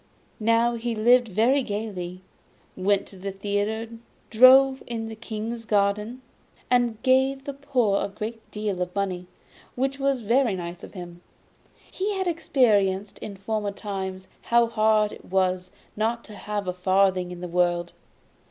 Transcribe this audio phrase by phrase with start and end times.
[0.39, 2.21] Now he lived very gaily,
[2.75, 3.87] went to the theatre,
[4.31, 6.23] drove in the King's garden,
[6.71, 9.27] and gave the poor a great deal of money,
[9.75, 11.21] which was very nice of him;
[11.91, 17.29] he had experienced in former times how hard it is not to have a farthing
[17.29, 17.93] in the world.